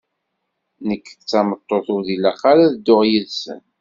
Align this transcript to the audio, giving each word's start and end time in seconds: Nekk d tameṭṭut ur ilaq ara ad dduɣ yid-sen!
Nekk 0.87 1.05
d 1.19 1.23
tameṭṭut 1.29 1.87
ur 1.95 2.03
ilaq 2.15 2.41
ara 2.51 2.61
ad 2.67 2.71
dduɣ 2.75 3.01
yid-sen! 3.09 3.61